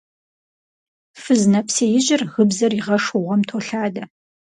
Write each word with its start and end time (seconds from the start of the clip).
Фыз 1.21 1.41
нэпсеижьыр 1.51 2.21
гыбзэр 2.33 2.71
игъэшу 2.79 3.19
гъуэм 3.23 3.41
толъадэ. 3.49 4.03